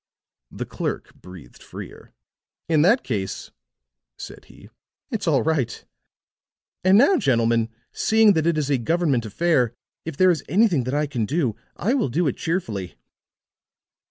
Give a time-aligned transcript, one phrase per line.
[0.49, 2.11] The clerk breathed freer.
[2.67, 3.51] "In that case,"
[4.17, 4.71] said he,
[5.11, 5.85] "it's all right.
[6.83, 10.95] And now, gentlemen, seeing that it is a government affair, if there is anything that
[10.95, 12.95] I can do, I will do it cheerfully."